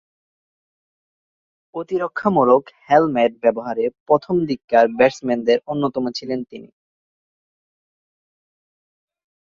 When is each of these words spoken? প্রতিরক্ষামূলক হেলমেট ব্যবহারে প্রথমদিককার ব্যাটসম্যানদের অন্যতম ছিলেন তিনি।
প্রতিরক্ষামূলক 1.75 2.63
হেলমেট 2.87 3.31
ব্যবহারে 3.43 3.85
প্রথমদিককার 4.07 4.85
ব্যাটসম্যানদের 4.97 5.57
অন্যতম 5.67 6.05
ছিলেন 6.17 6.39
তিনি। 6.43 6.69